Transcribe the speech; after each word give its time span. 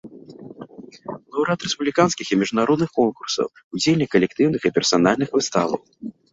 Лаўрэат 1.31 1.59
рэспубліканскіх 1.65 2.27
і 2.33 2.39
міжнародных 2.45 2.89
конкурсаў, 2.99 3.47
удзельнік 3.77 4.09
калектыўных 4.19 4.61
і 4.69 4.75
персанальных 4.81 5.29
выставаў. 5.41 5.81